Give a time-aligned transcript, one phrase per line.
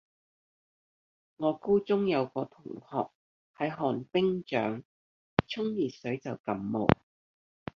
[1.37, 3.11] 我高中有個同學
[3.55, 4.81] 係寒冰掌，
[5.47, 6.87] 沖熱水就感冒